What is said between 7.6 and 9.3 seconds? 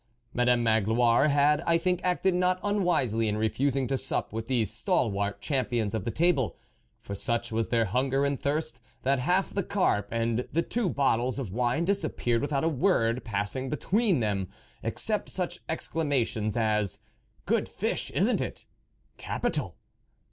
their hunger and thirst, that